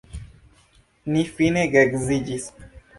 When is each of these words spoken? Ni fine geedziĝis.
Ni 1.17 1.23
fine 1.37 1.69
geedziĝis. 1.77 2.53